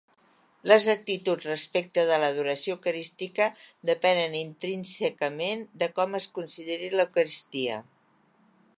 [0.69, 3.49] Les actituds respecte de l'adoració eucarística
[3.91, 7.81] depenen intrínsecament de com es consideri l'Eucaristia.